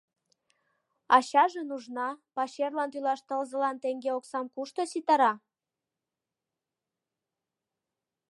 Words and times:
Ачаже 1.15 1.61
нужна, 1.69 2.07
пачерлан 2.35 2.89
тӱлаш 2.93 3.19
тылзылан 3.27 3.75
теҥге 3.83 4.11
оксам 4.19 4.45
кушто 4.55 4.83
ситара? 4.91 5.33